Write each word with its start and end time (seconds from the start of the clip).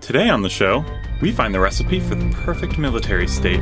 Today 0.00 0.30
on 0.30 0.40
the 0.40 0.48
show, 0.48 0.84
we 1.20 1.32
find 1.32 1.54
the 1.54 1.60
recipe 1.60 2.00
for 2.00 2.14
the 2.14 2.30
perfect 2.30 2.78
military 2.78 3.28
state. 3.28 3.60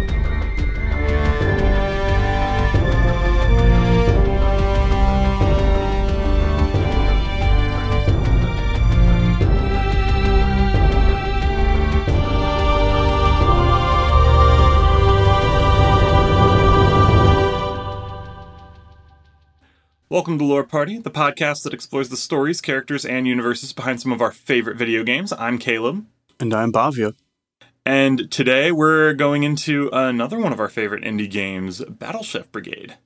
Welcome 20.09 20.39
to 20.39 20.45
Lore 20.45 20.65
Party, 20.65 20.99
the 20.99 21.11
podcast 21.11 21.65
that 21.65 21.75
explores 21.75 22.09
the 22.09 22.17
stories, 22.17 22.61
characters, 22.61 23.05
and 23.05 23.27
universes 23.27 23.73
behind 23.73 24.01
some 24.01 24.13
of 24.13 24.23
our 24.23 24.33
favorite 24.33 24.77
video 24.77 25.03
games. 25.03 25.33
I'm 25.33 25.59
Caleb. 25.59 26.07
And 26.39 26.53
I'm 26.53 26.71
Bavia. 26.71 27.15
And 27.85 28.31
today 28.31 28.71
we're 28.71 29.15
going 29.15 29.43
into 29.43 29.89
another 29.93 30.39
one 30.39 30.53
of 30.53 30.61
our 30.61 30.69
favorite 30.69 31.03
indie 31.03 31.31
games, 31.31 31.83
Battle 31.85 32.23
Chef 32.23 32.51
Brigade. 32.53 32.97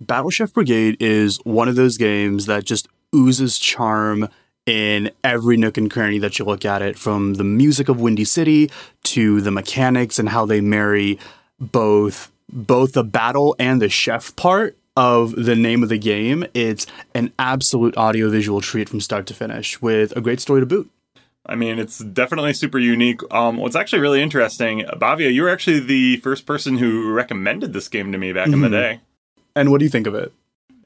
Battle 0.00 0.30
Chef 0.30 0.52
Brigade 0.54 0.96
is 1.00 1.38
one 1.44 1.68
of 1.68 1.76
those 1.76 1.98
games 1.98 2.46
that 2.46 2.64
just 2.64 2.88
oozes 3.14 3.58
charm 3.58 4.28
in 4.64 5.10
every 5.24 5.56
nook 5.56 5.76
and 5.76 5.90
cranny 5.90 6.18
that 6.18 6.38
you 6.38 6.44
look 6.44 6.64
at 6.64 6.82
it, 6.82 6.98
from 6.98 7.34
the 7.34 7.44
music 7.44 7.88
of 7.88 8.00
Windy 8.00 8.24
City 8.24 8.70
to 9.02 9.40
the 9.40 9.50
mechanics 9.50 10.18
and 10.18 10.28
how 10.28 10.46
they 10.46 10.60
marry 10.60 11.18
both 11.58 12.30
both 12.50 12.92
the 12.92 13.04
battle 13.04 13.54
and 13.58 13.82
the 13.82 13.88
chef 13.90 14.34
part 14.36 14.78
of 14.96 15.32
the 15.44 15.56
name 15.56 15.82
of 15.82 15.88
the 15.90 15.98
game. 15.98 16.46
It's 16.54 16.86
an 17.14 17.32
absolute 17.38 17.96
audiovisual 17.96 18.60
treat 18.62 18.88
from 18.88 19.00
start 19.00 19.26
to 19.26 19.34
finish 19.34 19.82
with 19.82 20.16
a 20.16 20.20
great 20.20 20.40
story 20.40 20.60
to 20.60 20.66
boot. 20.66 20.90
I 21.48 21.54
mean, 21.54 21.78
it's 21.78 21.98
definitely 21.98 22.52
super 22.52 22.78
unique. 22.78 23.20
Um, 23.32 23.56
what's 23.56 23.76
actually 23.76 24.00
really 24.00 24.22
interesting, 24.22 24.84
Bavia, 24.98 25.30
you 25.30 25.42
were 25.42 25.48
actually 25.48 25.80
the 25.80 26.18
first 26.18 26.44
person 26.44 26.76
who 26.76 27.10
recommended 27.12 27.72
this 27.72 27.88
game 27.88 28.12
to 28.12 28.18
me 28.18 28.32
back 28.32 28.46
mm-hmm. 28.46 28.54
in 28.54 28.60
the 28.70 28.76
mm-hmm. 28.76 28.96
day. 28.96 29.00
And 29.56 29.70
what 29.70 29.78
do 29.78 29.84
you 29.84 29.90
think 29.90 30.06
of 30.06 30.14
it? 30.14 30.32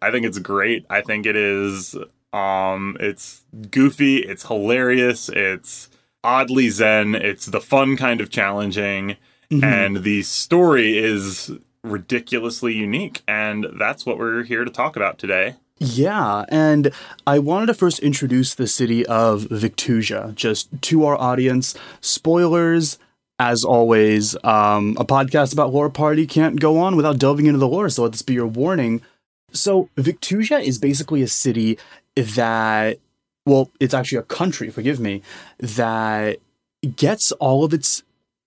I 0.01 0.11
think 0.11 0.25
it's 0.25 0.39
great. 0.39 0.87
I 0.89 1.01
think 1.01 1.27
it 1.27 1.37
is. 1.37 1.97
Um, 2.33 2.97
it's 3.01 3.43
goofy. 3.71 4.19
It's 4.19 4.47
hilarious. 4.47 5.29
It's 5.29 5.89
oddly 6.25 6.71
zen. 6.71 7.15
It's 7.15 7.47
the 7.47 7.61
fun 7.61 7.97
kind 7.97 8.21
of 8.21 8.31
challenging, 8.31 9.17
mm-hmm. 9.51 9.65
and 9.65 10.03
the 10.05 10.23
story 10.23 10.97
is 10.97 11.51
ridiculously 11.83 12.75
unique. 12.75 13.23
And 13.27 13.67
that's 13.79 14.07
what 14.07 14.19
we're 14.19 14.45
here 14.45 14.65
to 14.65 14.71
talk 14.71 14.97
about 14.97 15.19
today. 15.19 15.57
Yeah, 15.83 16.45
and 16.49 16.93
I 17.27 17.41
wanted 17.41 17.67
to 17.67 17.75
first 17.75 17.99
introduce 17.99 18.55
the 18.55 18.69
city 18.69 19.05
of 19.07 19.43
Victusia 19.51 20.33
just 20.37 20.69
to 20.83 21.05
our 21.05 21.17
audience. 21.17 21.75
Spoilers, 22.01 22.99
as 23.41 23.65
always, 23.65 24.37
um, 24.45 24.97
a 25.01 25.05
podcast 25.05 25.53
about 25.53 25.73
lore 25.73 25.91
party 25.91 26.25
can't 26.25 26.61
go 26.61 26.79
on 26.79 26.95
without 26.95 27.19
delving 27.19 27.47
into 27.47 27.59
the 27.59 27.67
lore, 27.67 27.89
so 27.89 28.05
let 28.05 28.13
this 28.13 28.23
be 28.23 28.35
your 28.35 28.47
warning. 28.47 29.03
So, 29.51 29.89
Victusia 29.97 30.63
is 30.63 30.79
basically 30.79 31.21
a 31.21 31.29
city 31.29 31.79
that, 32.15 32.98
well, 33.45 33.69
it's 33.81 33.92
actually 33.92 34.19
a 34.19 34.23
country, 34.23 34.71
forgive 34.71 35.01
me, 35.01 35.21
that 35.59 36.39
gets 36.95 37.33
all 37.33 37.65
of 37.65 37.75
its 37.75 38.05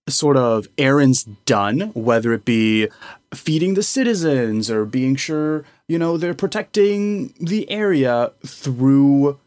sort 0.07 0.37
of 0.37 0.67
errands 0.77 1.23
done, 1.45 1.91
whether 1.93 2.33
it 2.33 2.45
be 2.45 2.89
feeding 3.33 3.73
the 3.73 3.83
citizens 3.83 4.69
or 4.69 4.85
being 4.85 5.15
sure, 5.15 5.65
you 5.87 5.97
know, 5.97 6.17
they're 6.17 6.33
protecting 6.33 7.33
the 7.39 7.69
area 7.69 8.31
through 8.45 9.39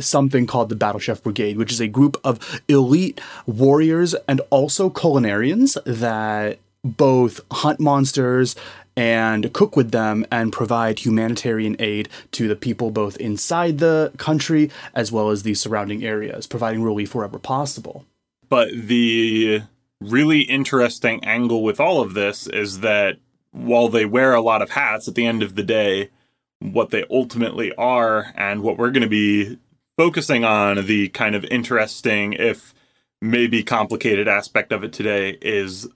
something 0.00 0.46
called 0.46 0.68
the 0.68 0.76
Battle 0.76 1.00
Chef 1.00 1.22
Brigade, 1.22 1.56
which 1.56 1.72
is 1.72 1.80
a 1.80 1.88
group 1.88 2.18
of 2.24 2.60
elite 2.68 3.20
warriors 3.46 4.14
and 4.28 4.40
also 4.50 4.90
culinarians 4.90 5.78
that 5.84 6.58
both 6.84 7.40
hunt 7.50 7.80
monsters 7.80 8.56
and 8.96 9.52
cook 9.52 9.76
with 9.76 9.90
them 9.90 10.24
and 10.30 10.52
provide 10.52 11.00
humanitarian 11.00 11.76
aid 11.78 12.08
to 12.32 12.48
the 12.48 12.56
people 12.56 12.90
both 12.90 13.16
inside 13.18 13.78
the 13.78 14.12
country 14.16 14.70
as 14.94 15.12
well 15.12 15.28
as 15.30 15.42
the 15.42 15.54
surrounding 15.54 16.04
areas, 16.04 16.46
providing 16.46 16.82
relief 16.82 17.14
wherever 17.14 17.38
possible. 17.38 18.06
But 18.48 18.68
the 18.72 19.62
really 20.00 20.40
interesting 20.40 21.24
angle 21.24 21.62
with 21.62 21.80
all 21.80 22.00
of 22.00 22.14
this 22.14 22.46
is 22.46 22.80
that 22.80 23.18
while 23.52 23.88
they 23.88 24.04
wear 24.04 24.34
a 24.34 24.40
lot 24.40 24.62
of 24.62 24.70
hats 24.70 25.08
at 25.08 25.14
the 25.14 25.26
end 25.26 25.42
of 25.42 25.54
the 25.54 25.62
day, 25.62 26.10
what 26.60 26.90
they 26.90 27.04
ultimately 27.10 27.74
are 27.76 28.32
and 28.36 28.62
what 28.62 28.76
we're 28.76 28.90
going 28.90 29.02
to 29.02 29.08
be 29.08 29.58
focusing 29.96 30.44
on 30.44 30.86
the 30.86 31.08
kind 31.08 31.34
of 31.34 31.44
interesting, 31.44 32.34
if 32.34 32.74
maybe 33.20 33.62
complicated 33.62 34.28
aspect 34.28 34.72
of 34.72 34.84
it 34.84 34.92
today 34.92 35.38
is 35.40 35.88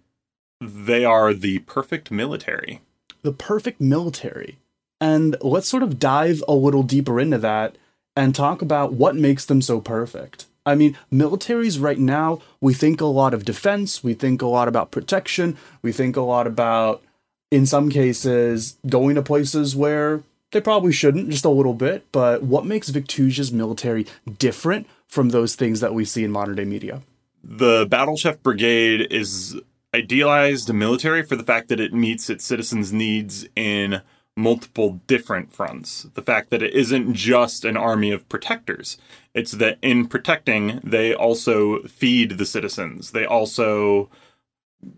they 0.61 1.05
are 1.05 1.35
the 1.35 1.59
perfect 1.61 2.11
military. 2.11 2.81
The 3.23 3.33
perfect 3.33 3.81
military. 3.81 4.59
And 5.01 5.37
let's 5.41 5.69
sort 5.69 5.83
of 5.83 5.99
dive 5.99 6.43
a 6.49 6.55
little 6.55 6.83
deeper 6.83 7.21
into 7.21 7.39
that 7.39 7.77
and 8.17 8.35
talk 8.35 8.61
about 8.61 8.93
what 8.93 9.17
makes 9.17 9.45
them 9.45 9.63
so 9.63 9.81
perfect. 9.81 10.47
I 10.67 10.75
mean, 10.75 10.97
militaries 11.13 11.81
right 11.81 11.99
now, 11.99 12.41
we 12.61 12.75
think 12.75 13.01
a 13.01 13.07
lot 13.07 13.35
of 13.35 13.45
defense, 13.45 14.05
we 14.05 14.15
think 14.15 14.43
a 14.43 14.47
lot 14.47 14.69
about 14.69 14.91
protection, 14.91 15.57
we 15.83 15.93
think 15.93 16.17
a 16.17 16.21
lot 16.21 16.47
about, 16.47 17.03
in 17.51 17.67
some 17.67 17.91
cases, 17.91 18.79
going 18.87 19.15
to 19.15 19.23
places 19.23 19.75
where 19.75 20.23
they 20.53 20.61
probably 20.61 20.93
shouldn't, 20.93 21.31
just 21.31 21.45
a 21.45 21.51
little 21.51 21.75
bit. 21.75 22.05
But 22.13 22.43
what 22.43 22.67
makes 22.67 22.89
Victusia's 22.91 23.53
military 23.53 24.07
different 24.39 24.87
from 25.07 25.31
those 25.31 25.55
things 25.55 25.81
that 25.81 25.95
we 25.95 26.05
see 26.05 26.25
in 26.25 26.31
modern 26.31 26.57
day 26.57 26.65
media? 26.65 27.03
The 27.43 27.87
Battle 27.89 28.17
Chef 28.17 28.43
Brigade 28.43 29.09
is 29.11 29.59
idealized 29.95 30.73
military 30.73 31.23
for 31.23 31.37
the 31.37 31.43
fact 31.43 31.69
that 31.69 31.81
it 31.81 31.93
meets 31.93 32.29
its 32.29 32.45
citizens' 32.45 32.93
needs 32.93 33.49
in 33.57 34.03
multiple 34.37 35.01
different 35.07 35.53
fronts. 35.53 36.05
The 36.15 36.23
fact 36.23 36.51
that 36.51 36.63
it 36.63 36.75
isn't 36.75 37.15
just 37.15 37.65
an 37.65 37.77
army 37.77 38.11
of 38.11 38.29
protectors. 38.29 38.97
It's 39.35 39.53
that 39.53 39.79
in 39.83 40.07
protecting, 40.07 40.81
they 40.83 41.15
also 41.15 41.83
feed 41.83 42.39
the 42.39 42.47
citizens. 42.47 43.11
They 43.13 43.25
also 43.25 44.11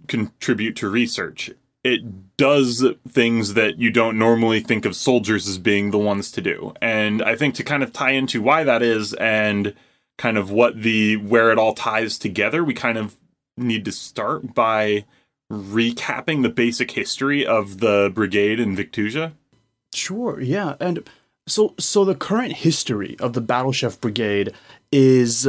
contribute 0.06 0.76
to 0.76 0.88
research. 0.88 1.50
It 1.84 2.36
does 2.36 2.84
things 3.08 3.54
that 3.54 3.78
you 3.78 3.90
don't 3.90 4.18
normally 4.18 4.60
think 4.60 4.84
of 4.84 4.94
soldiers 4.94 5.48
as 5.48 5.58
being 5.58 5.90
the 5.90 5.98
ones 5.98 6.30
to 6.32 6.40
do. 6.40 6.72
And 6.80 7.22
I 7.22 7.34
think 7.34 7.56
to 7.56 7.64
kind 7.64 7.82
of 7.82 7.92
tie 7.92 8.12
into 8.12 8.40
why 8.40 8.62
that 8.62 8.82
is 8.82 9.14
and 9.14 9.74
kind 10.18 10.38
of 10.38 10.50
what 10.50 10.82
the 10.82 11.16
where 11.16 11.50
it 11.50 11.58
all 11.58 11.74
ties 11.74 12.18
together, 12.18 12.62
we 12.62 12.74
kind 12.74 12.98
of 12.98 13.16
need 13.56 13.84
to 13.86 13.92
start 13.92 14.54
by 14.54 15.04
recapping 15.52 16.42
the 16.42 16.48
basic 16.48 16.92
history 16.92 17.46
of 17.46 17.78
the 17.78 18.10
brigade 18.14 18.58
in 18.58 18.74
Victusia? 18.74 19.32
Sure, 19.92 20.40
yeah. 20.40 20.74
And 20.80 21.08
so 21.46 21.74
so 21.78 22.04
the 22.04 22.14
current 22.14 22.54
history 22.54 23.16
of 23.20 23.34
the 23.34 23.40
Battle 23.40 23.72
Chef 23.72 24.00
Brigade 24.00 24.54
is 24.90 25.48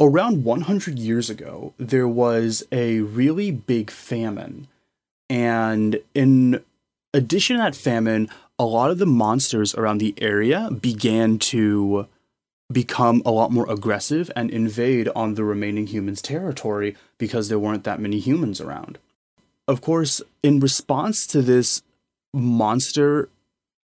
around 0.00 0.44
100 0.44 0.98
years 0.98 1.30
ago 1.30 1.72
there 1.78 2.08
was 2.08 2.64
a 2.72 3.00
really 3.00 3.52
big 3.52 3.90
famine. 3.90 4.66
And 5.30 6.00
in 6.14 6.62
addition 7.12 7.56
to 7.56 7.62
that 7.62 7.76
famine, 7.76 8.28
a 8.58 8.64
lot 8.64 8.90
of 8.90 8.98
the 8.98 9.06
monsters 9.06 9.74
around 9.74 9.98
the 9.98 10.14
area 10.18 10.70
began 10.70 11.38
to 11.38 12.08
become 12.72 13.22
a 13.24 13.30
lot 13.30 13.52
more 13.52 13.70
aggressive 13.70 14.30
and 14.34 14.50
invade 14.50 15.08
on 15.14 15.34
the 15.34 15.44
remaining 15.44 15.86
humans' 15.86 16.22
territory 16.22 16.96
because 17.18 17.48
there 17.48 17.58
weren't 17.58 17.84
that 17.84 18.00
many 18.00 18.18
humans 18.18 18.60
around 18.60 18.98
of 19.66 19.80
course, 19.80 20.20
in 20.42 20.60
response 20.60 21.26
to 21.28 21.42
this 21.42 21.82
monster 22.32 23.28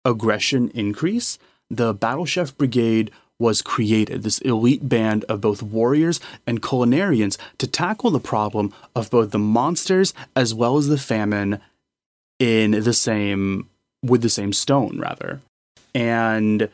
aggression 0.05 0.71
increase, 0.71 1.39
the 1.71 1.95
Battle 1.95 2.25
Chef 2.25 2.57
Brigade 2.57 3.11
was 3.39 3.63
created, 3.63 4.23
this 4.23 4.39
elite 4.41 4.89
band 4.89 5.25
of 5.25 5.41
both 5.41 5.63
warriors 5.63 6.19
and 6.47 6.63
culinarians 6.63 7.39
to 7.59 7.67
tackle 7.67 8.11
the 8.11 8.19
problem 8.19 8.75
of 8.97 9.11
both 9.11 9.31
the 9.31 9.39
monsters 9.39 10.13
as 10.35 10.53
well 10.53 10.77
as 10.77 10.89
the 10.89 10.99
famine 10.99 11.61
in 12.39 12.73
the 12.73 12.93
same 12.93 13.69
with 14.03 14.23
the 14.23 14.29
same 14.29 14.53
stone 14.53 14.99
rather. 14.99 15.41
And 15.95 16.69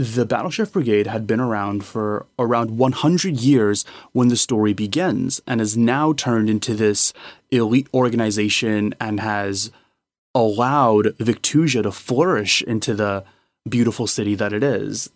the 0.00 0.24
Battle 0.24 0.50
Chef 0.50 0.72
Brigade 0.72 1.06
had 1.06 1.26
been 1.26 1.40
around 1.40 1.84
for 1.84 2.24
around 2.38 2.78
100 2.78 3.38
years 3.38 3.84
when 4.12 4.28
the 4.28 4.36
story 4.36 4.72
begins 4.72 5.42
and 5.46 5.60
has 5.60 5.76
now 5.76 6.14
turned 6.14 6.48
into 6.48 6.74
this 6.74 7.12
elite 7.50 7.86
organization 7.92 8.94
and 8.98 9.20
has 9.20 9.70
allowed 10.34 11.14
Victusia 11.18 11.82
to 11.82 11.92
flourish 11.92 12.62
into 12.62 12.94
the 12.94 13.24
beautiful 13.68 14.06
city 14.06 14.34
that 14.34 14.54
it 14.54 14.62
is. 14.62 15.10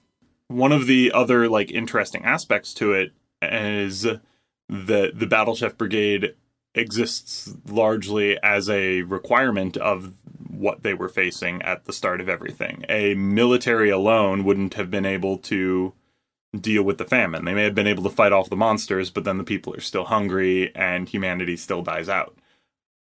One 0.49 0.73
of 0.73 0.87
the 0.87 1.13
other 1.13 1.49
like 1.49 1.71
interesting 1.71 2.23
aspects 2.23 2.75
to 2.75 2.93
it 2.93 3.13
is 3.41 4.03
that 4.03 5.19
the 5.19 5.27
Battle 5.27 5.55
Chef 5.55 5.79
Brigade 5.79 6.35
exists 6.75 7.55
largely 7.69 8.39
as 8.43 8.69
a 8.69 9.03
requirement 9.03 9.77
of 9.77 10.13
what 10.51 10.83
they 10.83 10.95
were 10.95 11.09
facing 11.09 11.63
at 11.63 11.85
the 11.85 11.93
start 11.93 12.21
of 12.21 12.29
everything. 12.29 12.85
A 12.89 13.15
military 13.15 13.91
alone 13.91 14.45
wouldn't 14.45 14.75
have 14.75 14.91
been 14.91 15.07
able 15.07 15.39
to 15.39 15.93
deal 16.59 16.83
with 16.83 16.99
the 16.99 17.05
famine. 17.05 17.45
They 17.45 17.55
may 17.55 17.65
have 17.65 17.75
been 17.75 17.87
able 17.87 18.05
to 18.05 18.11
fight 18.11 18.33
off 18.33 18.51
the 18.51 18.57
monsters, 18.57 19.11
but 19.11 19.25
then 19.25 19.39
the 19.39 19.45
people 19.45 19.75
are 19.75 19.81
still 19.81 20.05
hungry 20.05 20.75
and 20.75 21.09
humanity 21.09 21.57
still 21.57 21.83
dies 21.83 22.09
out. 22.09 22.37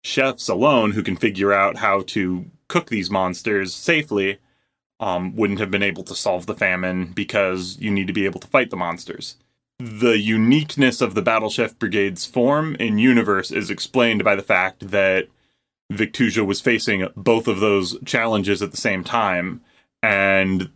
Chefs 0.02 0.48
alone, 0.48 0.92
who 0.92 1.02
can 1.02 1.16
figure 1.16 1.52
out 1.52 1.76
how 1.76 2.02
to 2.08 2.46
cook 2.68 2.88
these 2.88 3.10
monsters 3.10 3.74
safely, 3.74 4.38
um, 4.98 5.36
wouldn't 5.36 5.60
have 5.60 5.70
been 5.70 5.82
able 5.82 6.02
to 6.04 6.14
solve 6.14 6.46
the 6.46 6.54
famine 6.54 7.06
because 7.06 7.78
you 7.78 7.90
need 7.90 8.06
to 8.06 8.12
be 8.12 8.24
able 8.24 8.40
to 8.40 8.48
fight 8.48 8.70
the 8.70 8.76
monsters 8.76 9.36
the 9.78 10.18
uniqueness 10.18 11.00
of 11.00 11.14
the 11.14 11.22
Battle 11.22 11.50
Chef 11.50 11.78
Brigade's 11.78 12.24
form 12.24 12.76
in 12.76 12.98
universe 12.98 13.50
is 13.50 13.70
explained 13.70 14.24
by 14.24 14.34
the 14.34 14.42
fact 14.42 14.90
that 14.90 15.28
Victusia 15.92 16.46
was 16.46 16.60
facing 16.60 17.08
both 17.16 17.48
of 17.48 17.60
those 17.60 17.98
challenges 18.04 18.62
at 18.62 18.70
the 18.70 18.76
same 18.76 19.04
time, 19.04 19.60
and 20.02 20.70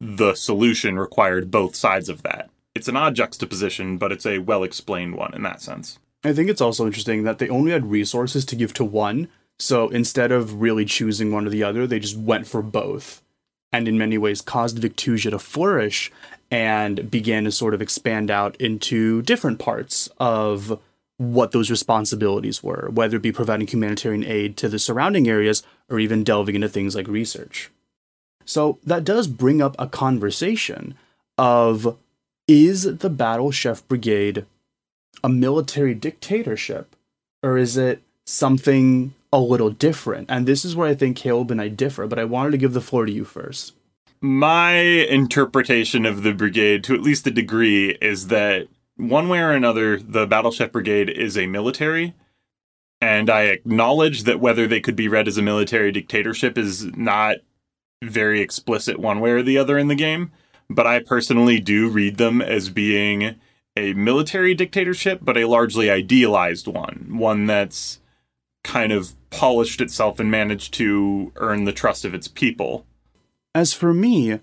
the 0.00 0.34
solution 0.34 0.98
required 0.98 1.50
both 1.50 1.74
sides 1.74 2.08
of 2.08 2.22
that. 2.22 2.50
It's 2.74 2.88
an 2.88 2.96
odd 2.96 3.14
juxtaposition, 3.14 3.98
but 3.98 4.12
it's 4.12 4.26
a 4.26 4.38
well 4.38 4.62
explained 4.62 5.16
one 5.16 5.34
in 5.34 5.42
that 5.42 5.60
sense. 5.60 5.98
I 6.22 6.32
think 6.32 6.50
it's 6.50 6.60
also 6.60 6.86
interesting 6.86 7.22
that 7.24 7.38
they 7.38 7.48
only 7.48 7.72
had 7.72 7.90
resources 7.90 8.44
to 8.46 8.56
give 8.56 8.74
to 8.74 8.84
one, 8.84 9.28
so 9.58 9.88
instead 9.88 10.32
of 10.32 10.60
really 10.60 10.84
choosing 10.84 11.32
one 11.32 11.46
or 11.46 11.50
the 11.50 11.62
other, 11.62 11.86
they 11.86 11.98
just 11.98 12.16
went 12.16 12.46
for 12.46 12.62
both. 12.62 13.22
And 13.72 13.86
in 13.86 13.98
many 13.98 14.18
ways 14.18 14.40
caused 14.40 14.78
Victusia 14.78 15.30
to 15.30 15.38
flourish 15.38 16.10
and 16.50 17.10
began 17.10 17.44
to 17.44 17.52
sort 17.52 17.74
of 17.74 17.82
expand 17.82 18.30
out 18.30 18.56
into 18.56 19.22
different 19.22 19.58
parts 19.58 20.08
of 20.18 20.80
what 21.18 21.52
those 21.52 21.70
responsibilities 21.70 22.62
were, 22.62 22.88
whether 22.92 23.18
it 23.18 23.22
be 23.22 23.30
providing 23.30 23.66
humanitarian 23.66 24.24
aid 24.24 24.56
to 24.56 24.68
the 24.68 24.78
surrounding 24.78 25.28
areas 25.28 25.62
or 25.88 26.00
even 26.00 26.24
delving 26.24 26.54
into 26.54 26.68
things 26.68 26.96
like 26.96 27.06
research. 27.06 27.70
So 28.44 28.78
that 28.84 29.04
does 29.04 29.28
bring 29.28 29.60
up 29.60 29.76
a 29.78 29.86
conversation 29.86 30.94
of 31.38 31.96
is 32.48 32.82
the 32.82 33.10
Battle 33.10 33.50
Chef 33.50 33.86
Brigade 33.86 34.46
a 35.22 35.28
military 35.28 35.94
dictatorship 35.94 36.96
or 37.42 37.58
is 37.58 37.76
it 37.76 38.02
something 38.30 39.14
a 39.32 39.40
little 39.40 39.70
different? 39.70 40.30
And 40.30 40.46
this 40.46 40.64
is 40.64 40.74
where 40.74 40.88
I 40.88 40.94
think 40.94 41.16
Caleb 41.16 41.50
and 41.50 41.60
I 41.60 41.68
differ, 41.68 42.06
but 42.06 42.18
I 42.18 42.24
wanted 42.24 42.52
to 42.52 42.58
give 42.58 42.72
the 42.72 42.80
floor 42.80 43.06
to 43.06 43.12
you 43.12 43.24
first 43.24 43.74
my 44.20 44.72
interpretation 44.72 46.04
of 46.04 46.22
the 46.22 46.32
brigade, 46.32 46.84
to 46.84 46.94
at 46.94 47.02
least 47.02 47.26
a 47.26 47.30
degree, 47.30 47.96
is 48.00 48.26
that 48.26 48.68
one 48.96 49.28
way 49.28 49.40
or 49.40 49.52
another, 49.52 49.98
the 49.98 50.26
Battle 50.26 50.50
Chef 50.50 50.72
Brigade 50.72 51.08
is 51.08 51.38
a 51.38 51.46
military. 51.46 52.14
And 53.00 53.30
I 53.30 53.44
acknowledge 53.44 54.24
that 54.24 54.40
whether 54.40 54.66
they 54.66 54.80
could 54.80 54.96
be 54.96 55.08
read 55.08 55.26
as 55.26 55.38
a 55.38 55.42
military 55.42 55.90
dictatorship 55.90 56.58
is 56.58 56.84
not 56.84 57.36
very 58.02 58.42
explicit 58.42 58.98
one 58.98 59.20
way 59.20 59.30
or 59.30 59.42
the 59.42 59.56
other 59.56 59.78
in 59.78 59.88
the 59.88 59.94
game. 59.94 60.32
But 60.68 60.86
I 60.86 61.00
personally 61.00 61.58
do 61.60 61.88
read 61.88 62.18
them 62.18 62.42
as 62.42 62.68
being 62.68 63.36
a 63.74 63.94
military 63.94 64.54
dictatorship, 64.54 65.20
but 65.22 65.38
a 65.38 65.46
largely 65.46 65.90
idealized 65.90 66.66
one. 66.66 67.06
One 67.16 67.46
that's 67.46 68.00
kind 68.62 68.92
of 68.92 69.12
polished 69.30 69.80
itself 69.80 70.20
and 70.20 70.30
managed 70.30 70.74
to 70.74 71.32
earn 71.36 71.64
the 71.64 71.72
trust 71.72 72.04
of 72.04 72.14
its 72.14 72.28
people. 72.28 72.84
As 73.54 73.72
for 73.72 73.92
me, 73.92 74.40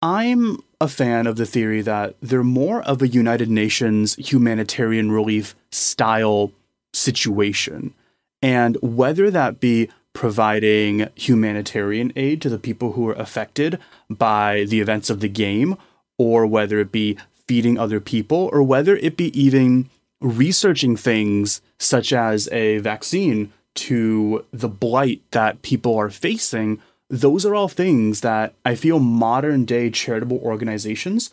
I'm 0.00 0.58
a 0.80 0.88
fan 0.88 1.26
of 1.26 1.36
the 1.36 1.46
theory 1.46 1.80
that 1.82 2.16
they're 2.20 2.42
more 2.42 2.82
of 2.82 3.02
a 3.02 3.08
United 3.08 3.48
Nations 3.48 4.16
humanitarian 4.16 5.12
relief 5.12 5.54
style 5.70 6.50
situation. 6.92 7.94
And 8.42 8.76
whether 8.82 9.30
that 9.30 9.60
be 9.60 9.88
providing 10.12 11.08
humanitarian 11.14 12.12
aid 12.16 12.42
to 12.42 12.48
the 12.48 12.58
people 12.58 12.92
who 12.92 13.08
are 13.08 13.14
affected 13.14 13.78
by 14.10 14.64
the 14.68 14.80
events 14.80 15.08
of 15.08 15.20
the 15.20 15.28
game, 15.28 15.76
or 16.18 16.46
whether 16.46 16.80
it 16.80 16.92
be 16.92 17.16
feeding 17.46 17.78
other 17.78 18.00
people, 18.00 18.50
or 18.52 18.62
whether 18.62 18.96
it 18.96 19.16
be 19.16 19.38
even 19.40 19.88
researching 20.22 20.96
things 20.96 21.60
such 21.78 22.12
as 22.12 22.48
a 22.52 22.78
vaccine 22.78 23.52
to 23.74 24.44
the 24.52 24.68
blight 24.68 25.22
that 25.30 25.62
people 25.62 25.96
are 25.96 26.10
facing 26.10 26.80
those 27.12 27.44
are 27.44 27.54
all 27.54 27.68
things 27.68 28.22
that 28.22 28.54
I 28.64 28.74
feel 28.74 28.98
modern 28.98 29.66
day 29.66 29.90
charitable 29.90 30.38
organizations 30.38 31.30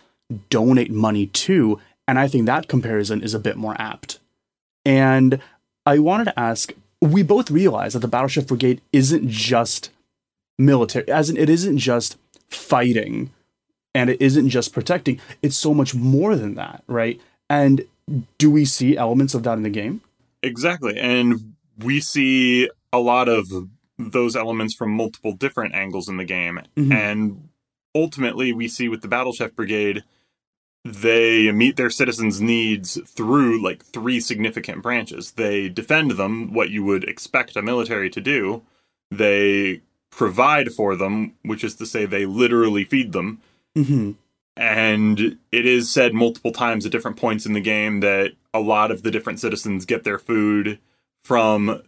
donate 0.50 0.91
money 0.91 1.27
to. 1.27 1.80
And 2.06 2.19
I 2.19 2.27
think 2.27 2.45
that 2.45 2.68
comparison 2.68 3.24
is 3.24 3.33
a 3.33 3.39
bit 3.39 3.56
more 3.56 3.75
apt. 3.80 4.19
And 4.83 5.39
I 5.85 6.00
wanted 6.00 6.25
to 6.25 6.39
ask 6.39 6.74
we 7.01 7.24
both 7.24 7.50
realize 7.50 7.94
that 7.94 8.00
the 8.00 8.09
Battle 8.09 8.27
Chef 8.27 8.45
Brigade 8.45 8.81
isn't 8.92 9.30
just 9.30 9.89
military, 10.57 11.07
as 11.07 11.30
in, 11.30 11.38
it 11.38 11.50
isn't 11.50 11.77
just 11.77 12.18
fighting 12.50 13.31
and 13.95 14.09
it 14.09 14.21
isn't 14.21 14.50
just 14.50 14.74
protecting, 14.74 15.21
it's 15.42 15.56
so 15.56 15.74
much 15.74 15.95
more 15.95 16.35
than 16.35 16.56
that, 16.56 16.83
right? 16.88 17.21
And 17.50 17.85
do 18.38 18.51
we 18.51 18.65
see 18.65 18.97
elements 18.97 19.33
of 19.33 19.44
that 19.44 19.57
in 19.57 19.63
the 19.63 19.69
game? 19.69 20.01
Exactly. 20.41 20.97
And 20.97 21.56
we 21.77 22.00
see 22.00 22.69
a 22.91 23.00
lot 23.00 23.27
of 23.27 23.47
those 23.97 24.35
elements 24.35 24.73
from 24.73 24.91
multiple 24.91 25.33
different 25.33 25.75
angles 25.75 26.07
in 26.07 26.17
the 26.17 26.25
game. 26.25 26.59
Mm-hmm. 26.77 26.91
And 26.91 27.50
ultimately, 27.94 28.53
we 28.53 28.67
see 28.67 28.88
with 28.88 29.01
the 29.01 29.07
Battle 29.07 29.33
Chef 29.33 29.53
Brigade, 29.56 30.03
they 30.85 31.51
meet 31.51 31.75
their 31.75 31.89
citizens' 31.89 32.39
needs 32.39 33.00
through 33.06 33.61
like 33.61 33.83
three 33.83 34.19
significant 34.19 34.81
branches. 34.81 35.31
They 35.31 35.67
defend 35.67 36.11
them, 36.11 36.53
what 36.53 36.69
you 36.69 36.83
would 36.85 37.03
expect 37.03 37.57
a 37.57 37.61
military 37.61 38.09
to 38.11 38.21
do. 38.21 38.63
They 39.11 39.81
provide 40.09 40.71
for 40.71 40.95
them, 40.95 41.33
which 41.44 41.63
is 41.63 41.75
to 41.75 41.85
say, 41.85 42.06
they 42.06 42.25
literally 42.25 42.85
feed 42.85 43.11
them. 43.11 43.41
Mm-hmm. 43.77 44.11
And 44.59 45.38
it 45.53 45.65
is 45.65 45.89
said 45.89 46.13
multiple 46.13 46.51
times 46.51 46.85
at 46.85 46.91
different 46.91 47.15
points 47.15 47.45
in 47.45 47.53
the 47.53 47.61
game 47.61 48.01
that 48.01 48.33
a 48.53 48.59
lot 48.59 48.91
of 48.91 49.03
the 49.03 49.09
different 49.09 49.39
citizens 49.39 49.85
get 49.85 50.03
their 50.03 50.19
food 50.19 50.79
from 51.23 51.81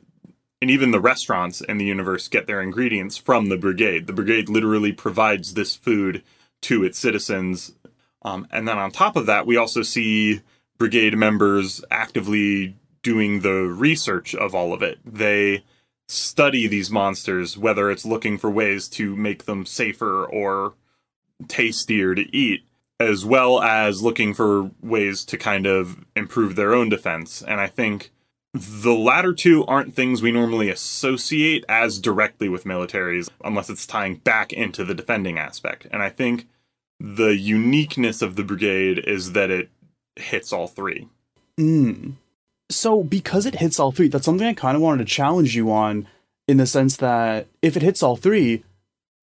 and 0.61 0.71
even 0.71 0.91
the 0.91 1.01
restaurants 1.01 1.59
in 1.59 1.77
the 1.77 1.85
universe 1.85 2.29
get 2.29 2.47
their 2.47 2.61
ingredients 2.61 3.17
from 3.17 3.49
the 3.49 3.57
brigade. 3.57 4.07
The 4.07 4.13
brigade 4.13 4.47
literally 4.47 4.93
provides 4.93 5.53
this 5.53 5.75
food 5.75 6.23
to 6.61 6.85
its 6.85 6.97
citizens. 6.97 7.73
Um, 8.21 8.47
and 8.51 8.65
then 8.65 8.77
on 8.77 8.91
top 8.91 9.17
of 9.17 9.25
that, 9.25 9.45
we 9.45 9.57
also 9.57 9.81
see 9.81 10.39
brigade 10.77 11.17
members 11.17 11.83
actively 11.91 12.77
doing 13.03 13.41
the 13.41 13.63
research 13.63 14.33
of 14.33 14.55
all 14.55 14.71
of 14.71 14.81
it. 14.81 14.97
They 15.03 15.65
study 16.07 16.67
these 16.67 16.89
monsters, 16.89 17.57
whether 17.57 17.91
it's 17.91 18.05
looking 18.05 18.37
for 18.37 18.49
ways 18.49 18.87
to 18.89 19.13
make 19.17 19.43
them 19.43 19.65
safer 19.65 20.23
or 20.23 20.75
tastier 21.47 22.15
to 22.15 22.35
eat, 22.35 22.63
as 22.99 23.25
well 23.25 23.61
as 23.61 24.03
looking 24.03 24.33
for 24.33 24.71
ways 24.81 25.25
to 25.25 25.37
kind 25.37 25.65
of 25.65 26.05
improve 26.15 26.55
their 26.55 26.73
own 26.73 26.89
defense. 26.89 27.41
And 27.41 27.59
I 27.59 27.67
think 27.67 28.11
the 28.53 28.93
latter 28.93 29.33
two 29.33 29.65
aren't 29.65 29.95
things 29.95 30.21
we 30.21 30.31
normally 30.31 30.69
associate 30.69 31.63
as 31.69 31.99
directly 31.99 32.49
with 32.49 32.65
militaries 32.65 33.29
unless 33.43 33.69
it's 33.69 33.87
tying 33.87 34.15
back 34.15 34.51
into 34.51 34.83
the 34.83 34.95
defending 34.95 35.37
aspect. 35.37 35.87
And 35.91 36.03
I 36.03 36.09
think 36.09 36.47
the 36.99 37.35
uniqueness 37.35 38.21
of 38.21 38.35
the 38.35 38.43
brigade 38.43 38.99
is 38.99 39.31
that 39.33 39.49
it 39.49 39.69
hits 40.17 40.51
all 40.51 40.67
three. 40.67 41.07
Mm. 41.59 42.15
So, 42.69 43.03
because 43.03 43.45
it 43.45 43.55
hits 43.55 43.79
all 43.79 43.91
three, 43.91 44.07
that's 44.07 44.25
something 44.25 44.47
I 44.47 44.53
kind 44.53 44.75
of 44.75 44.81
wanted 44.81 45.05
to 45.05 45.13
challenge 45.13 45.55
you 45.55 45.71
on 45.71 46.07
in 46.47 46.57
the 46.57 46.67
sense 46.67 46.97
that 46.97 47.47
if 47.61 47.75
it 47.75 47.81
hits 47.81 48.03
all 48.03 48.15
three, 48.15 48.63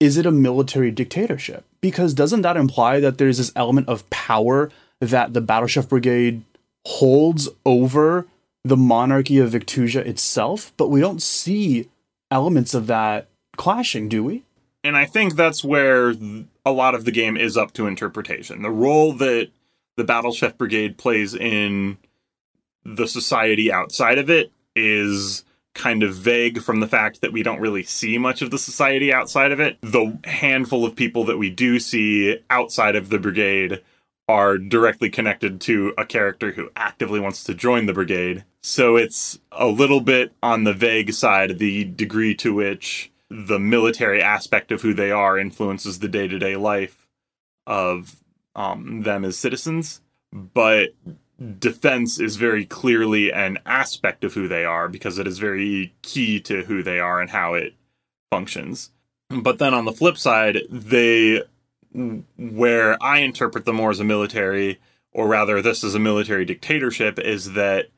is 0.00 0.16
it 0.16 0.26
a 0.26 0.30
military 0.30 0.90
dictatorship? 0.90 1.64
Because 1.80 2.14
doesn't 2.14 2.42
that 2.42 2.56
imply 2.56 3.00
that 3.00 3.18
there's 3.18 3.38
this 3.38 3.52
element 3.56 3.88
of 3.88 4.08
power 4.10 4.70
that 5.00 5.32
the 5.32 5.40
Battle 5.40 5.68
Chef 5.68 5.88
Brigade 5.88 6.42
holds 6.84 7.48
over 7.64 8.26
the 8.64 8.76
monarchy 8.76 9.38
of 9.38 9.50
Victusia 9.50 10.04
itself, 10.04 10.72
but 10.76 10.88
we 10.88 11.00
don't 11.00 11.22
see 11.22 11.88
elements 12.30 12.74
of 12.74 12.86
that 12.86 13.28
clashing, 13.56 14.08
do 14.08 14.22
we? 14.24 14.44
And 14.84 14.96
I 14.96 15.04
think 15.04 15.34
that's 15.34 15.64
where 15.64 16.14
a 16.64 16.72
lot 16.72 16.94
of 16.94 17.04
the 17.04 17.10
game 17.10 17.36
is 17.36 17.56
up 17.56 17.72
to 17.74 17.86
interpretation. 17.86 18.62
The 18.62 18.70
role 18.70 19.12
that 19.14 19.48
the 19.96 20.04
Battle 20.04 20.32
Chef 20.32 20.56
Brigade 20.56 20.96
plays 20.98 21.34
in 21.34 21.98
the 22.84 23.08
society 23.08 23.72
outside 23.72 24.18
of 24.18 24.30
it 24.30 24.52
is 24.76 25.44
kind 25.74 26.02
of 26.02 26.14
vague 26.14 26.60
from 26.60 26.80
the 26.80 26.88
fact 26.88 27.20
that 27.20 27.32
we 27.32 27.42
don't 27.42 27.60
really 27.60 27.82
see 27.82 28.18
much 28.18 28.42
of 28.42 28.50
the 28.50 28.58
society 28.58 29.12
outside 29.12 29.52
of 29.52 29.60
it. 29.60 29.78
The 29.80 30.18
handful 30.24 30.84
of 30.84 30.96
people 30.96 31.24
that 31.24 31.38
we 31.38 31.50
do 31.50 31.78
see 31.78 32.38
outside 32.50 32.96
of 32.96 33.10
the 33.10 33.18
brigade 33.18 33.82
are 34.28 34.58
directly 34.58 35.08
connected 35.08 35.60
to 35.62 35.94
a 35.96 36.04
character 36.04 36.52
who 36.52 36.70
actively 36.76 37.18
wants 37.18 37.44
to 37.44 37.54
join 37.54 37.86
the 37.86 37.94
brigade. 37.94 38.44
So 38.62 38.96
it's 38.96 39.38
a 39.52 39.66
little 39.66 40.00
bit 40.00 40.32
on 40.42 40.64
the 40.64 40.74
vague 40.74 41.12
side, 41.14 41.58
the 41.58 41.84
degree 41.84 42.34
to 42.36 42.52
which 42.52 43.10
the 43.30 43.58
military 43.58 44.22
aspect 44.22 44.72
of 44.72 44.82
who 44.82 44.92
they 44.94 45.10
are 45.10 45.38
influences 45.38 45.98
the 45.98 46.08
day 46.08 46.28
to 46.28 46.38
day 46.38 46.56
life 46.56 47.06
of 47.66 48.16
um, 48.54 49.02
them 49.02 49.24
as 49.24 49.38
citizens. 49.38 50.02
But 50.32 50.90
defense 51.58 52.18
is 52.18 52.36
very 52.36 52.64
clearly 52.64 53.32
an 53.32 53.58
aspect 53.64 54.24
of 54.24 54.34
who 54.34 54.48
they 54.48 54.64
are 54.64 54.88
because 54.88 55.18
it 55.18 55.26
is 55.26 55.38
very 55.38 55.94
key 56.02 56.40
to 56.40 56.62
who 56.64 56.82
they 56.82 56.98
are 56.98 57.20
and 57.20 57.30
how 57.30 57.54
it 57.54 57.74
functions. 58.30 58.90
But 59.30 59.58
then 59.58 59.74
on 59.74 59.84
the 59.84 59.92
flip 59.92 60.16
side, 60.18 60.58
they 60.70 61.42
where 61.92 63.02
I 63.02 63.18
interpret 63.18 63.64
them 63.64 63.76
more 63.76 63.90
as 63.90 64.00
a 64.00 64.04
military, 64.04 64.78
or 65.12 65.26
rather, 65.26 65.62
this 65.62 65.82
is 65.82 65.94
a 65.94 66.00
military 66.00 66.44
dictatorship, 66.44 67.18
is 67.18 67.54
that 67.54 67.88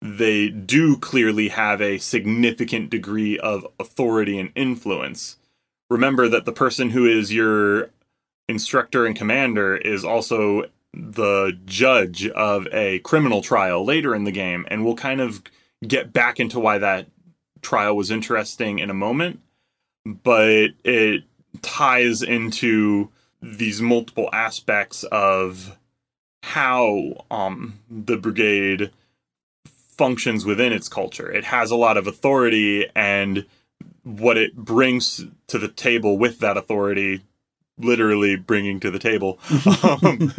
they 0.00 0.48
do 0.48 0.96
clearly 0.96 1.48
have 1.48 1.82
a 1.82 1.98
significant 1.98 2.90
degree 2.90 3.38
of 3.38 3.66
authority 3.78 4.38
and 4.38 4.50
influence. 4.54 5.36
Remember 5.90 6.28
that 6.28 6.44
the 6.44 6.52
person 6.52 6.90
who 6.90 7.06
is 7.06 7.34
your 7.34 7.90
instructor 8.48 9.04
and 9.04 9.16
commander 9.16 9.76
is 9.76 10.04
also 10.04 10.64
the 10.92 11.58
judge 11.64 12.26
of 12.28 12.66
a 12.72 12.98
criminal 13.00 13.42
trial 13.42 13.84
later 13.84 14.14
in 14.14 14.24
the 14.24 14.32
game, 14.32 14.66
and 14.68 14.84
we'll 14.84 14.96
kind 14.96 15.20
of 15.20 15.42
get 15.86 16.12
back 16.12 16.40
into 16.40 16.60
why 16.60 16.78
that 16.78 17.06
trial 17.62 17.96
was 17.96 18.10
interesting 18.10 18.78
in 18.78 18.90
a 18.90 18.94
moment. 18.94 19.40
But 20.04 20.70
it 20.84 21.24
ties 21.62 22.22
into 22.22 23.10
these 23.42 23.80
multiple 23.80 24.28
aspects 24.32 25.04
of 25.04 25.76
how 26.42 27.24
um, 27.30 27.78
the 27.88 28.16
brigade 28.16 28.90
functions 29.66 30.44
within 30.44 30.72
its 30.72 30.88
culture. 30.88 31.30
It 31.30 31.44
has 31.44 31.70
a 31.70 31.76
lot 31.76 31.96
of 31.96 32.06
authority, 32.06 32.86
and 32.96 33.46
what 34.02 34.38
it 34.38 34.56
brings 34.56 35.24
to 35.46 35.58
the 35.58 35.68
table 35.68 36.16
with 36.16 36.40
that 36.40 36.56
authority 36.56 37.22
literally 37.84 38.36
bringing 38.36 38.80
to 38.80 38.90
the 38.90 38.98
table 38.98 39.38
um, 39.82 40.32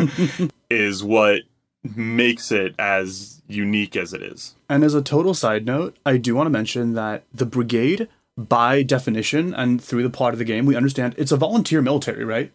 is 0.69 1.03
what 1.03 1.41
makes 1.83 2.51
it 2.51 2.75
as 2.77 3.41
unique 3.47 3.95
as 3.95 4.13
it 4.13 4.21
is. 4.21 4.55
And 4.69 4.83
as 4.83 4.93
a 4.93 5.01
total 5.01 5.33
side 5.33 5.65
note, 5.65 5.97
I 6.05 6.17
do 6.17 6.35
want 6.35 6.45
to 6.47 6.51
mention 6.51 6.93
that 6.93 7.23
the 7.33 7.45
brigade, 7.45 8.07
by 8.37 8.83
definition 8.83 9.53
and 9.53 9.81
through 9.81 10.03
the 10.03 10.09
plot 10.09 10.33
of 10.33 10.39
the 10.39 10.45
game, 10.45 10.65
we 10.65 10.75
understand 10.75 11.15
it's 11.17 11.31
a 11.31 11.37
volunteer 11.37 11.81
military, 11.81 12.23
right? 12.23 12.51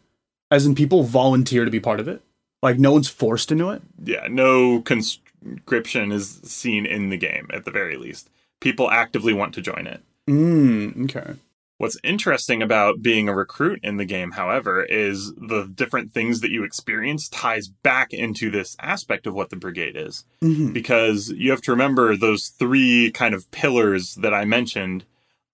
As 0.50 0.64
in, 0.64 0.74
people 0.74 1.02
volunteer 1.02 1.64
to 1.64 1.70
be 1.70 1.80
part 1.80 2.00
of 2.00 2.08
it. 2.08 2.22
Like, 2.62 2.78
no 2.78 2.92
one's 2.92 3.08
forced 3.08 3.52
into 3.52 3.70
it. 3.70 3.82
Yeah, 4.02 4.28
no 4.30 4.80
conscription 4.80 6.12
is 6.12 6.40
seen 6.44 6.86
in 6.86 7.10
the 7.10 7.16
game, 7.16 7.48
at 7.52 7.64
the 7.64 7.70
very 7.70 7.96
least. 7.96 8.30
People 8.60 8.90
actively 8.90 9.32
want 9.32 9.54
to 9.54 9.60
join 9.60 9.86
it. 9.86 10.02
Mm, 10.28 11.04
okay. 11.04 11.34
What's 11.78 11.98
interesting 12.02 12.62
about 12.62 13.02
being 13.02 13.28
a 13.28 13.34
recruit 13.34 13.80
in 13.82 13.98
the 13.98 14.06
game, 14.06 14.30
however, 14.30 14.82
is 14.82 15.34
the 15.34 15.70
different 15.74 16.12
things 16.12 16.40
that 16.40 16.50
you 16.50 16.64
experience 16.64 17.28
ties 17.28 17.68
back 17.68 18.14
into 18.14 18.50
this 18.50 18.76
aspect 18.80 19.26
of 19.26 19.34
what 19.34 19.50
the 19.50 19.56
brigade 19.56 19.94
is. 19.94 20.24
Mm-hmm. 20.42 20.72
Because 20.72 21.28
you 21.30 21.50
have 21.50 21.60
to 21.62 21.72
remember 21.72 22.16
those 22.16 22.48
three 22.48 23.10
kind 23.10 23.34
of 23.34 23.50
pillars 23.50 24.14
that 24.16 24.32
I 24.32 24.46
mentioned. 24.46 25.04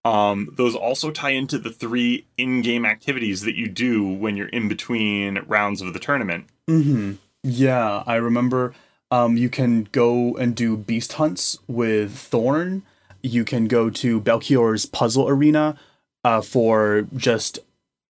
Um, 0.05 0.55
those 0.57 0.77
also 0.77 1.11
tie 1.11 1.31
into 1.31 1.59
the 1.59 1.71
three 1.71 2.25
in-game 2.39 2.87
activities 2.87 3.43
that 3.43 3.57
you 3.57 3.69
do 3.69 4.07
when 4.07 4.37
you're 4.37 4.49
in 4.49 4.69
between 4.69 5.41
rounds 5.49 5.81
of 5.81 5.93
the 5.93 5.99
tournament. 5.99 6.47
Mm-hmm. 6.69 7.15
Yeah, 7.43 8.05
I 8.07 8.15
remember. 8.15 8.75
Um, 9.11 9.37
you 9.37 9.49
can 9.49 9.89
go 9.91 10.37
and 10.37 10.55
do 10.55 10.77
beast 10.77 11.15
hunts 11.15 11.59
with 11.67 12.17
Thorn. 12.17 12.85
You 13.23 13.45
can 13.45 13.67
go 13.67 13.91
to 13.91 14.21
Belchior's 14.21 14.87
puzzle 14.87 15.29
arena 15.29 15.77
uh, 16.25 16.41
for 16.41 17.07
just 17.17 17.59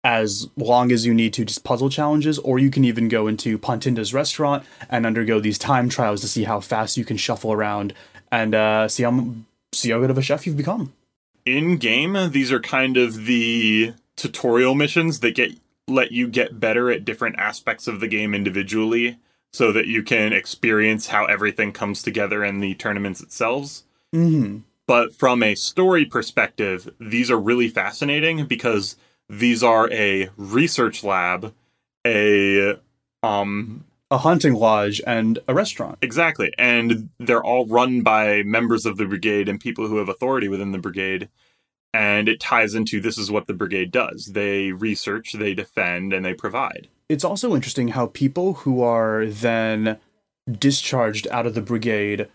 as 0.04 0.50
long 0.58 0.92
as 0.92 1.06
you 1.06 1.14
need 1.14 1.32
to 1.34 1.46
just 1.46 1.64
puzzle 1.64 1.90
challenges, 1.90 2.40
or 2.40 2.58
you 2.58 2.72
can 2.72 2.84
even 2.84 3.08
go 3.08 3.28
into 3.28 3.58
Pontinda's 3.58 4.14
restaurant 4.14 4.64
and 4.90 5.06
undergo 5.06 5.40
these 5.40 5.60
time 5.60 5.90
trials 5.90 6.22
to 6.22 6.28
see 6.28 6.44
how 6.44 6.60
fast 6.60 6.98
you 6.98 7.06
can 7.06 7.18
shuffle 7.18 7.54
around 7.54 7.94
and 8.32 8.56
uh, 8.56 8.88
see 8.88 9.04
how 9.04 9.28
see 9.74 9.92
how 9.92 10.00
good 10.00 10.10
of 10.10 10.18
a 10.18 10.22
chef 10.22 10.48
you've 10.48 10.58
become. 10.58 10.92
In 11.46 11.78
game, 11.78 12.18
these 12.32 12.52
are 12.52 12.60
kind 12.60 12.98
of 12.98 13.26
the 13.26 13.94
tutorial 14.16 14.76
missions 14.76 15.20
that 15.20 15.36
get 15.36 15.52
let 15.88 16.12
you 16.12 16.28
get 16.28 16.60
better 16.60 16.90
at 16.92 17.06
different 17.06 17.38
aspects 17.38 17.88
of 17.88 18.00
the 18.00 18.08
game 18.08 18.34
individually, 18.34 19.18
so 19.54 19.72
that 19.72 19.86
you 19.86 20.02
can 20.02 20.34
experience 20.34 21.08
how 21.08 21.26
everything 21.26 21.72
comes 21.72 22.02
together 22.02 22.44
in 22.44 22.60
the 22.60 22.74
tournaments 22.76 23.22
itself. 23.22 23.82
Mm-hmm. 24.16 24.60
But 24.88 25.16
from 25.16 25.44
a 25.44 25.56
story 25.56 26.06
perspective, 26.06 26.90
these 27.00 27.32
are 27.32 27.40
really 27.40 27.70
fascinating 27.70 28.46
because 28.46 28.96
these 29.30 29.64
are 29.64 29.90
a 29.92 30.30
research 30.36 31.04
lab, 31.04 31.54
a 32.06 32.78
um 33.24 33.86
a 34.12 34.18
hunting 34.18 34.54
lodge 34.54 35.02
and 35.08 35.40
a 35.48 35.54
restaurant. 35.54 35.98
Exactly. 36.02 36.54
And 36.58 37.10
they're 37.18 37.44
all 37.44 37.66
run 37.66 38.02
by 38.02 38.44
members 38.44 38.86
of 38.86 38.98
the 38.98 39.06
brigade 39.06 39.48
and 39.48 39.60
people 39.60 39.88
who 39.88 39.98
have 39.98 40.10
authority 40.10 40.50
within 40.50 40.74
the 40.74 40.78
brigade. 40.78 41.30
And 41.94 42.28
it 42.28 42.42
ties 42.42 42.76
into 42.76 43.00
this 43.00 43.18
is 43.18 43.32
what 43.32 43.48
the 43.48 43.54
brigade 43.54 43.90
does. 43.92 44.32
They 44.34 44.74
research, 44.74 45.34
they 45.34 45.54
defend, 45.54 46.12
and 46.12 46.26
they 46.26 46.34
provide. 46.34 46.90
It's 47.08 47.24
also 47.24 47.56
interesting 47.56 47.90
how 47.90 48.08
people 48.08 48.54
who 48.54 48.82
are 48.82 49.26
then 49.26 49.98
discharged 50.50 51.28
out 51.30 51.46
of 51.46 51.54
the 51.54 51.62
brigade 51.62 52.28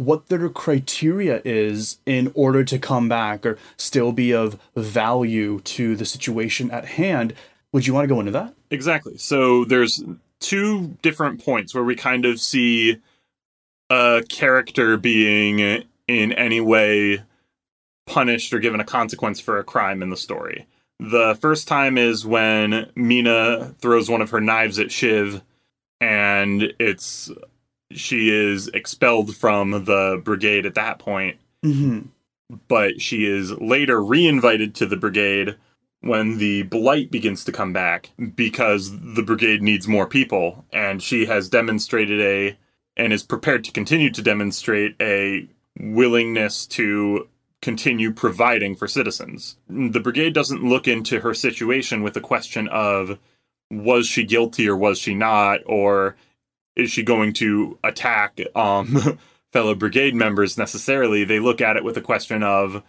what 0.00 0.28
their 0.28 0.48
criteria 0.48 1.42
is 1.44 1.98
in 2.06 2.32
order 2.34 2.64
to 2.64 2.78
come 2.78 3.06
back 3.06 3.44
or 3.44 3.58
still 3.76 4.12
be 4.12 4.32
of 4.32 4.58
value 4.74 5.60
to 5.60 5.94
the 5.94 6.06
situation 6.06 6.70
at 6.70 6.86
hand. 6.86 7.34
Would 7.74 7.86
you 7.86 7.92
want 7.92 8.04
to 8.04 8.14
go 8.14 8.18
into 8.18 8.32
that? 8.32 8.54
Exactly. 8.70 9.18
So 9.18 9.66
there's 9.66 10.02
two 10.40 10.96
different 11.02 11.44
points 11.44 11.74
where 11.74 11.84
we 11.84 11.96
kind 11.96 12.24
of 12.24 12.40
see 12.40 12.96
a 13.90 14.22
character 14.26 14.96
being 14.96 15.84
in 16.08 16.32
any 16.32 16.62
way 16.62 17.22
punished 18.06 18.54
or 18.54 18.58
given 18.58 18.80
a 18.80 18.84
consequence 18.84 19.38
for 19.38 19.58
a 19.58 19.64
crime 19.64 20.02
in 20.02 20.08
the 20.08 20.16
story. 20.16 20.66
The 20.98 21.36
first 21.42 21.68
time 21.68 21.98
is 21.98 22.24
when 22.24 22.90
Mina 22.96 23.74
throws 23.78 24.08
one 24.08 24.22
of 24.22 24.30
her 24.30 24.40
knives 24.40 24.78
at 24.78 24.90
Shiv 24.90 25.42
and 26.00 26.72
it's 26.78 27.30
she 27.92 28.30
is 28.30 28.68
expelled 28.68 29.36
from 29.36 29.84
the 29.84 30.20
brigade 30.24 30.66
at 30.66 30.74
that 30.74 30.98
point. 30.98 31.38
Mm-hmm. 31.64 32.08
But 32.68 33.00
she 33.00 33.26
is 33.26 33.52
later 33.52 34.02
reinvited 34.02 34.74
to 34.76 34.86
the 34.86 34.96
brigade 34.96 35.56
when 36.00 36.38
the 36.38 36.62
blight 36.62 37.10
begins 37.10 37.44
to 37.44 37.52
come 37.52 37.72
back 37.72 38.10
because 38.34 38.90
the 39.14 39.22
brigade 39.22 39.62
needs 39.62 39.86
more 39.86 40.06
people 40.06 40.64
and 40.72 41.02
she 41.02 41.26
has 41.26 41.48
demonstrated 41.48 42.20
a 42.20 42.58
and 42.96 43.12
is 43.12 43.22
prepared 43.22 43.64
to 43.64 43.72
continue 43.72 44.10
to 44.10 44.22
demonstrate 44.22 44.96
a 45.00 45.46
willingness 45.78 46.66
to 46.66 47.28
continue 47.62 48.12
providing 48.12 48.74
for 48.74 48.88
citizens. 48.88 49.56
The 49.68 50.00
brigade 50.00 50.32
doesn't 50.32 50.64
look 50.64 50.88
into 50.88 51.20
her 51.20 51.34
situation 51.34 52.02
with 52.02 52.14
the 52.14 52.20
question 52.20 52.68
of 52.68 53.18
was 53.70 54.06
she 54.06 54.24
guilty 54.24 54.68
or 54.68 54.76
was 54.76 54.98
she 54.98 55.14
not 55.14 55.60
or 55.66 56.16
is 56.76 56.90
she 56.90 57.02
going 57.02 57.32
to 57.34 57.78
attack 57.84 58.40
um, 58.54 59.18
fellow 59.52 59.74
brigade 59.74 60.14
members 60.14 60.56
necessarily. 60.56 61.24
They 61.24 61.40
look 61.40 61.60
at 61.60 61.76
it 61.76 61.84
with 61.84 61.96
a 61.96 62.02
question 62.02 62.42
of 62.42 62.82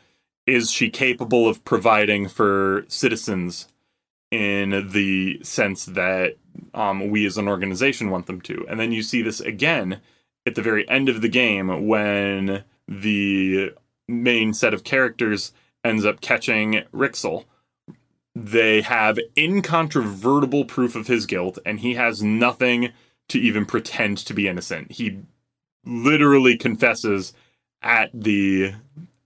is 0.47 0.71
she 0.71 0.89
capable 0.89 1.47
of 1.47 1.63
providing 1.63 2.27
for 2.27 2.85
citizens 2.87 3.67
in 4.31 4.89
the 4.91 5.39
sense 5.43 5.85
that 5.85 6.37
um, 6.73 7.09
we 7.09 7.25
as 7.25 7.37
an 7.37 7.47
organization 7.47 8.09
want 8.09 8.25
them 8.25 8.41
to. 8.41 8.65
And 8.69 8.79
then 8.79 8.91
you 8.91 9.03
see 9.03 9.21
this 9.21 9.39
again 9.39 9.99
at 10.45 10.55
the 10.55 10.61
very 10.61 10.87
end 10.89 11.09
of 11.09 11.21
the 11.21 11.29
game 11.29 11.87
when 11.87 12.63
the 12.87 13.71
main 14.07 14.53
set 14.53 14.73
of 14.73 14.83
characters 14.83 15.53
ends 15.83 16.05
up 16.05 16.21
catching 16.21 16.83
Rixel. 16.93 17.45
They 18.33 18.81
have 18.81 19.19
incontrovertible 19.37 20.65
proof 20.65 20.95
of 20.95 21.07
his 21.07 21.25
guilt, 21.25 21.59
and 21.65 21.81
he 21.81 21.95
has 21.95 22.23
nothing 22.23 22.91
to 23.31 23.39
even 23.39 23.65
pretend 23.65 24.17
to 24.17 24.33
be 24.33 24.47
innocent. 24.47 24.91
He 24.91 25.19
literally 25.85 26.57
confesses 26.57 27.33
at 27.81 28.09
the 28.13 28.73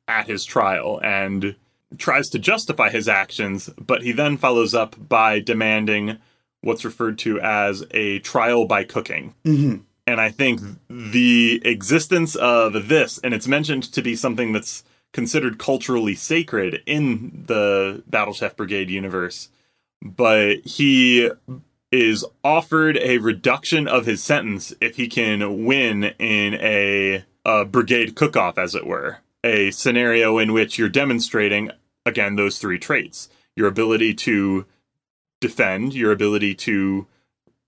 at 0.08 0.28
his 0.28 0.46
trial 0.46 1.00
and 1.04 1.56
tries 1.98 2.30
to 2.30 2.40
justify 2.40 2.90
his 2.90 3.08
actions, 3.08 3.70
but 3.80 4.04
he 4.04 4.12
then 4.12 4.38
follows 4.38 4.74
up 4.74 4.96
by 5.10 5.40
demanding 5.40 6.18
what's 6.62 6.86
referred 6.86 7.18
to 7.20 7.40
as 7.42 7.84
a 7.92 8.20
trial 8.20 8.66
by 8.66 8.84
cooking. 8.84 9.34
Mm-hmm. 9.44 9.82
And 10.08 10.22
I 10.22 10.30
think 10.30 10.62
the 10.90 11.62
existence 11.66 12.36
of 12.36 12.88
this, 12.88 13.20
and 13.24 13.34
it's 13.34 13.48
mentioned 13.48 13.92
to 13.94 14.02
be 14.02 14.16
something 14.16 14.52
that's 14.52 14.84
considered 15.14 15.58
culturally 15.58 16.14
sacred 16.14 16.84
in 16.86 17.44
the 17.48 18.04
Battle 18.08 18.34
Chef 18.34 18.56
Brigade 18.56 18.90
universe, 18.90 19.50
but 20.04 20.58
he 20.66 21.32
is 22.02 22.26
offered 22.44 22.98
a 22.98 23.18
reduction 23.20 23.88
of 23.88 24.06
his 24.06 24.24
sentence 24.24 24.74
if 24.82 24.98
he 24.98 25.08
can 25.08 25.66
win 25.66 26.04
in 26.20 26.54
a, 26.56 27.24
a 27.46 27.66
brigade 27.66 28.16
cook 28.16 28.36
off, 28.36 28.58
as 28.58 28.76
it 28.76 28.86
were. 28.86 29.20
A 29.44 29.72
scenario 29.72 30.38
in 30.38 30.54
which 30.54 30.78
you're 30.78 30.90
demonstrating, 30.90 31.72
again, 32.06 32.36
those 32.36 32.60
three 32.60 32.80
traits 32.80 33.30
your 33.56 33.68
ability 33.68 34.14
to 34.14 34.66
defend, 35.40 35.94
your 35.94 36.12
ability 36.12 36.54
to 36.54 37.08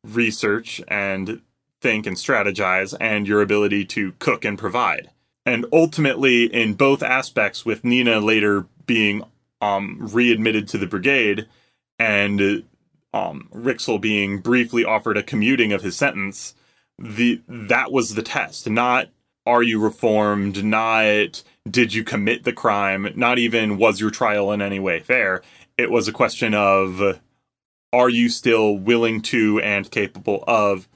research 0.03 0.81
and 0.89 1.41
think 1.79 2.05
and 2.05 2.17
strategize, 2.17 2.93
and 2.99 3.27
your 3.27 3.41
ability 3.41 3.85
to 3.85 4.11
cook 4.13 4.43
and 4.43 4.57
provide. 4.57 5.09
And 5.45 5.65
ultimately, 5.71 6.45
in 6.45 6.73
both 6.73 7.01
aspects, 7.01 7.65
with 7.65 7.85
Mina 7.85 8.19
later 8.19 8.65
being 8.85 9.23
um, 9.61 9.97
readmitted 10.11 10.67
to 10.69 10.77
the 10.77 10.87
brigade 10.87 11.47
and 11.99 12.63
um, 13.17 13.49
Rixel 13.53 13.99
being 13.99 14.39
briefly 14.39 14.85
offered 14.85 15.17
a 15.17 15.23
commuting 15.23 15.73
of 15.73 15.81
his 15.81 15.95
sentence, 15.95 16.53
the 16.99 17.41
that 17.47 17.91
was 17.91 18.15
the 18.15 18.23
test. 18.23 18.69
Not 18.69 19.09
are 19.45 19.63
you 19.63 19.79
reformed, 19.79 20.63
not 20.63 21.43
did 21.69 21.93
you 21.93 22.03
commit 22.03 22.43
the 22.43 22.53
crime, 22.53 23.11
not 23.15 23.39
even 23.39 23.77
was 23.77 23.99
your 23.99 24.11
trial 24.11 24.51
in 24.51 24.61
any 24.61 24.79
way 24.79 24.99
fair. 24.99 25.41
It 25.77 25.91
was 25.91 26.07
a 26.07 26.13
question 26.13 26.53
of 26.53 27.19
are 27.93 28.09
you 28.09 28.29
still 28.29 28.77
willing 28.77 29.21
to 29.21 29.59
and 29.61 29.89
capable 29.89 30.43
of 30.47 30.87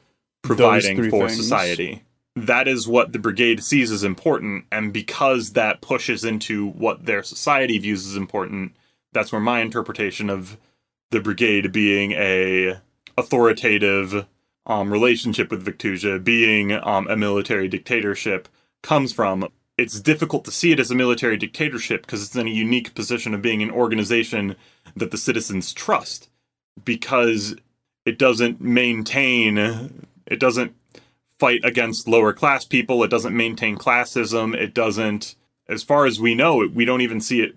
providing 0.43 1.09
for 1.09 1.27
things. 1.27 1.37
society? 1.37 2.03
That 2.35 2.67
is 2.67 2.87
what 2.87 3.11
the 3.11 3.19
brigade 3.19 3.61
sees 3.63 3.91
as 3.91 4.03
important, 4.03 4.65
and 4.71 4.93
because 4.93 5.51
that 5.51 5.81
pushes 5.81 6.23
into 6.23 6.69
what 6.69 7.05
their 7.05 7.23
society 7.23 7.77
views 7.77 8.07
as 8.07 8.15
important, 8.15 8.73
that's 9.11 9.31
where 9.31 9.41
my 9.41 9.59
interpretation 9.59 10.29
of 10.29 10.57
the 11.11 11.21
brigade 11.21 11.71
being 11.71 12.13
a 12.13 12.79
authoritative 13.17 14.25
um, 14.65 14.91
relationship 14.91 15.51
with 15.51 15.65
Victusia, 15.65 16.23
being 16.23 16.71
um, 16.71 17.07
a 17.07 17.15
military 17.15 17.67
dictatorship, 17.67 18.47
comes 18.81 19.13
from. 19.13 19.47
It's 19.77 19.99
difficult 19.99 20.45
to 20.45 20.51
see 20.51 20.71
it 20.71 20.79
as 20.79 20.91
a 20.91 20.95
military 20.95 21.37
dictatorship 21.37 22.01
because 22.01 22.23
it's 22.23 22.35
in 22.35 22.47
a 22.47 22.51
unique 22.51 22.93
position 22.93 23.33
of 23.33 23.41
being 23.41 23.61
an 23.61 23.71
organization 23.71 24.55
that 24.95 25.11
the 25.11 25.17
citizens 25.17 25.73
trust 25.73 26.29
because 26.83 27.55
it 28.05 28.17
doesn't 28.17 28.61
maintain, 28.61 29.57
it 30.25 30.39
doesn't 30.39 30.75
fight 31.39 31.61
against 31.63 32.07
lower 32.07 32.33
class 32.33 32.65
people, 32.65 33.03
it 33.03 33.09
doesn't 33.09 33.35
maintain 33.35 33.77
classism, 33.77 34.55
it 34.55 34.73
doesn't, 34.73 35.35
as 35.67 35.83
far 35.83 36.05
as 36.05 36.19
we 36.19 36.35
know, 36.35 36.67
we 36.73 36.85
don't 36.85 37.01
even 37.01 37.19
see 37.19 37.41
it 37.41 37.55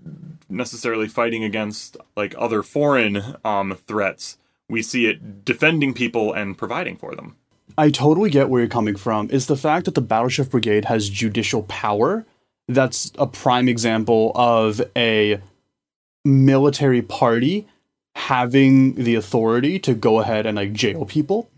necessarily 0.54 1.08
fighting 1.08 1.44
against 1.44 1.96
like 2.16 2.34
other 2.38 2.62
foreign 2.62 3.36
um, 3.44 3.76
threats. 3.86 4.38
We 4.68 4.82
see 4.82 5.06
it 5.06 5.44
defending 5.44 5.92
people 5.92 6.32
and 6.32 6.56
providing 6.56 6.96
for 6.96 7.14
them. 7.14 7.36
I 7.76 7.90
totally 7.90 8.30
get 8.30 8.48
where 8.48 8.60
you're 8.60 8.68
coming 8.68 8.96
from. 8.96 9.28
It's 9.30 9.46
the 9.46 9.56
fact 9.56 9.84
that 9.86 9.94
the 9.94 10.00
Battle 10.00 10.28
Chef 10.28 10.50
Brigade 10.50 10.84
has 10.86 11.08
judicial 11.08 11.64
power. 11.64 12.24
That's 12.68 13.12
a 13.18 13.26
prime 13.26 13.68
example 13.68 14.32
of 14.34 14.80
a 14.96 15.40
military 16.24 17.02
party 17.02 17.66
having 18.14 18.94
the 18.94 19.16
authority 19.16 19.78
to 19.80 19.94
go 19.94 20.20
ahead 20.20 20.46
and 20.46 20.56
like 20.56 20.72
jail 20.72 21.04
people. 21.04 21.50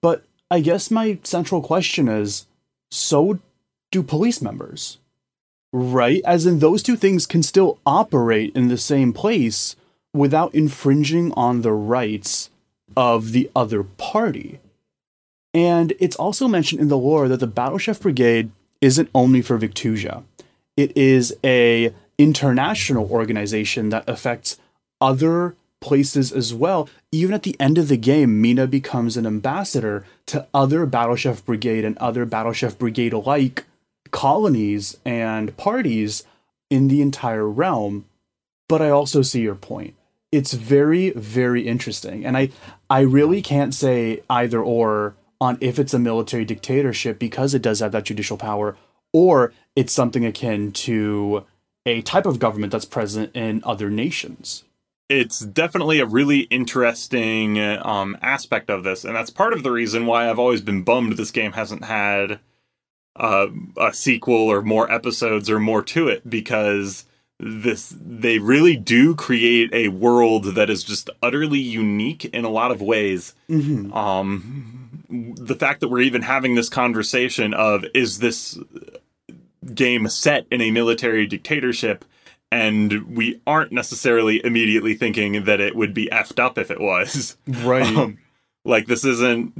But 0.00 0.24
I 0.50 0.60
guess 0.60 0.90
my 0.90 1.18
central 1.24 1.60
question 1.60 2.08
is 2.08 2.46
so 2.90 3.40
do 3.90 4.02
police 4.02 4.40
members 4.40 4.98
right? 5.74 6.22
As 6.24 6.46
in, 6.46 6.60
those 6.60 6.84
two 6.84 6.94
things 6.94 7.26
can 7.26 7.42
still 7.42 7.80
operate 7.84 8.54
in 8.54 8.68
the 8.68 8.78
same 8.78 9.12
place 9.12 9.74
without 10.12 10.54
infringing 10.54 11.32
on 11.32 11.62
the 11.62 11.72
rights 11.72 12.50
of 12.96 13.32
the 13.32 13.50
other 13.56 13.82
party. 13.82 14.60
And 15.52 15.92
it's 15.98 16.14
also 16.14 16.46
mentioned 16.46 16.80
in 16.80 16.88
the 16.88 16.96
lore 16.96 17.26
that 17.26 17.40
the 17.40 17.48
Battle 17.48 17.78
Chef 17.78 18.00
Brigade 18.00 18.52
isn't 18.80 19.10
only 19.12 19.42
for 19.42 19.58
Victusia. 19.58 20.22
It 20.76 20.96
is 20.96 21.34
a 21.42 21.92
international 22.18 23.10
organization 23.10 23.88
that 23.88 24.08
affects 24.08 24.58
other 25.00 25.56
places 25.80 26.30
as 26.30 26.54
well. 26.54 26.88
Even 27.10 27.34
at 27.34 27.42
the 27.42 27.56
end 27.58 27.78
of 27.78 27.88
the 27.88 27.96
game, 27.96 28.40
Mina 28.40 28.68
becomes 28.68 29.16
an 29.16 29.26
ambassador 29.26 30.06
to 30.26 30.46
other 30.54 30.86
Battle 30.86 31.16
Chef 31.16 31.44
Brigade 31.44 31.84
and 31.84 31.98
other 31.98 32.24
Battle 32.24 32.52
Chef 32.52 32.78
Brigade 32.78 33.12
like 33.12 33.64
colonies 34.14 34.96
and 35.04 35.56
parties 35.56 36.22
in 36.70 36.86
the 36.86 37.02
entire 37.02 37.48
realm. 37.48 38.04
But 38.68 38.80
I 38.80 38.88
also 38.88 39.22
see 39.22 39.40
your 39.40 39.56
point. 39.56 39.94
It's 40.30 40.54
very, 40.54 41.10
very 41.10 41.66
interesting. 41.66 42.24
And 42.24 42.36
I, 42.36 42.50
I 42.88 43.00
really 43.00 43.42
can't 43.42 43.74
say 43.74 44.22
either 44.30 44.62
or 44.62 45.16
on 45.40 45.58
if 45.60 45.80
it's 45.80 45.92
a 45.92 45.98
military 45.98 46.44
dictatorship 46.44 47.18
because 47.18 47.54
it 47.54 47.62
does 47.62 47.80
have 47.80 47.90
that 47.90 48.04
judicial 48.04 48.36
power, 48.36 48.76
or 49.12 49.52
it's 49.74 49.92
something 49.92 50.24
akin 50.24 50.70
to 50.72 51.44
a 51.84 52.00
type 52.02 52.24
of 52.24 52.38
government 52.38 52.70
that's 52.70 52.84
present 52.84 53.34
in 53.34 53.62
other 53.64 53.90
nations. 53.90 54.62
It's 55.08 55.40
definitely 55.40 55.98
a 55.98 56.06
really 56.06 56.42
interesting 56.42 57.58
um, 57.58 58.16
aspect 58.22 58.70
of 58.70 58.84
this, 58.84 59.04
and 59.04 59.14
that's 59.14 59.30
part 59.30 59.52
of 59.52 59.64
the 59.64 59.72
reason 59.72 60.06
why 60.06 60.30
I've 60.30 60.38
always 60.38 60.62
been 60.62 60.82
bummed 60.82 61.16
this 61.16 61.32
game 61.32 61.52
hasn't 61.52 61.84
had 61.84 62.38
uh, 63.16 63.46
a 63.78 63.92
sequel 63.92 64.34
or 64.34 64.62
more 64.62 64.90
episodes 64.90 65.48
or 65.48 65.60
more 65.60 65.82
to 65.82 66.08
it 66.08 66.28
because 66.28 67.04
this 67.40 67.94
they 68.00 68.38
really 68.38 68.76
do 68.76 69.14
create 69.14 69.70
a 69.72 69.88
world 69.88 70.54
that 70.54 70.70
is 70.70 70.84
just 70.84 71.10
utterly 71.22 71.58
unique 71.58 72.24
in 72.26 72.44
a 72.44 72.50
lot 72.50 72.70
of 72.70 72.80
ways. 72.80 73.34
Mm-hmm. 73.48 73.92
Um, 73.92 75.04
the 75.36 75.54
fact 75.54 75.80
that 75.80 75.88
we're 75.88 76.00
even 76.00 76.22
having 76.22 76.54
this 76.54 76.68
conversation 76.68 77.54
of 77.54 77.84
is 77.94 78.18
this 78.18 78.58
game 79.74 80.08
set 80.08 80.46
in 80.50 80.60
a 80.60 80.70
military 80.70 81.26
dictatorship 81.26 82.04
and 82.50 83.16
we 83.16 83.40
aren't 83.46 83.72
necessarily 83.72 84.44
immediately 84.44 84.94
thinking 84.94 85.44
that 85.44 85.60
it 85.60 85.74
would 85.74 85.94
be 85.94 86.06
effed 86.12 86.38
up 86.38 86.58
if 86.58 86.70
it 86.70 86.80
was 86.80 87.36
right 87.46 87.96
um, 87.96 88.18
like 88.64 88.86
this 88.86 89.04
isn't 89.04 89.52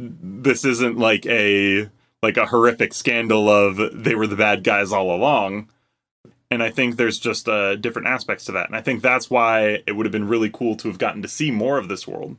this 0.45 0.65
isn't 0.65 0.99
like 0.99 1.25
a 1.27 1.89
like 2.25 2.37
a 2.37 2.47
horrific 2.47 2.93
scandal 2.93 3.49
of 3.49 3.77
they 3.93 4.17
were 4.17 4.27
the 4.27 4.35
bad 4.37 4.65
guys 4.65 4.91
all 4.91 5.15
along. 5.15 5.69
And 6.51 6.63
I 6.63 6.71
think 6.71 6.97
there's 6.97 7.19
just 7.19 7.49
uh, 7.49 7.77
different 7.77 8.09
aspects 8.09 8.45
to 8.47 8.53
that. 8.53 8.67
And 8.67 8.77
I 8.77 8.81
think 8.81 9.03
that's 9.03 9.31
why 9.31 9.83
it 9.87 9.93
would 9.93 10.07
have 10.07 10.13
been 10.13 10.29
really 10.29 10.51
cool 10.51 10.77
to 10.77 10.89
have 10.89 10.99
gotten 10.99 11.23
to 11.23 11.29
see 11.29 11.51
more 11.51 11.79
of 11.79 11.89
this 11.89 12.07
world. 12.07 12.37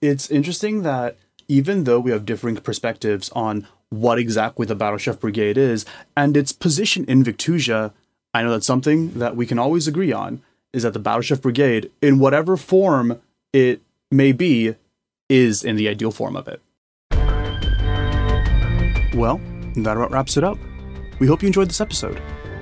It's 0.00 0.30
interesting 0.30 0.82
that 0.82 1.16
even 1.48 1.84
though 1.84 2.00
we 2.00 2.10
have 2.10 2.26
differing 2.26 2.56
perspectives 2.56 3.30
on 3.30 3.66
what 3.90 4.18
exactly 4.18 4.66
the 4.66 4.74
Battle 4.74 4.98
Chef 4.98 5.20
Brigade 5.20 5.56
is 5.56 5.84
and 6.16 6.36
its 6.36 6.52
position 6.52 7.04
in 7.06 7.24
Victusia, 7.24 7.92
I 8.32 8.42
know 8.42 8.50
that's 8.50 8.66
something 8.66 9.12
that 9.18 9.36
we 9.36 9.46
can 9.46 9.58
always 9.58 9.86
agree 9.86 10.12
on 10.12 10.42
is 10.72 10.82
that 10.82 10.92
the 10.92 10.98
Battle 10.98 11.22
Chef 11.22 11.40
Brigade, 11.40 11.90
in 12.02 12.18
whatever 12.18 12.56
form 12.56 13.20
it 13.52 13.80
may 14.10 14.32
be, 14.32 14.74
is 15.28 15.64
in 15.64 15.76
the 15.76 15.88
ideal 15.88 16.10
form 16.10 16.36
of 16.36 16.48
it. 16.48 16.60
Well, 19.14 19.40
that 19.76 19.96
about 19.96 20.10
wraps 20.10 20.36
it 20.36 20.44
up. 20.44 20.58
We 21.18 21.26
hope 21.26 21.42
you 21.42 21.46
enjoyed 21.46 21.68
this 21.68 21.80
episode. 21.80 22.20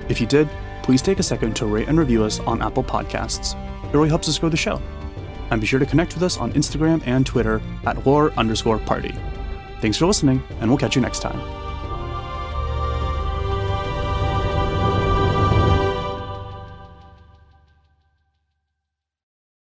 If 0.09 0.21
you 0.21 0.27
did, 0.27 0.49
please 0.83 1.01
take 1.01 1.19
a 1.19 1.23
second 1.23 1.55
to 1.57 1.65
rate 1.65 1.87
and 1.87 1.97
review 1.97 2.23
us 2.23 2.39
on 2.41 2.61
Apple 2.61 2.83
Podcasts. 2.83 3.55
It 3.85 3.93
really 3.93 4.09
helps 4.09 4.29
us 4.29 4.37
grow 4.37 4.49
the 4.49 4.57
show. 4.57 4.81
And 5.49 5.59
be 5.59 5.67
sure 5.67 5.79
to 5.79 5.85
connect 5.85 6.13
with 6.13 6.23
us 6.23 6.37
on 6.37 6.53
Instagram 6.53 7.01
and 7.05 7.25
Twitter 7.25 7.61
at 7.85 8.05
lore 8.05 8.31
underscore 8.33 8.79
party. 8.79 9.13
Thanks 9.81 9.97
for 9.97 10.05
listening, 10.05 10.41
and 10.59 10.69
we'll 10.69 10.77
catch 10.77 10.95
you 10.95 11.01
next 11.01 11.19
time. 11.19 11.62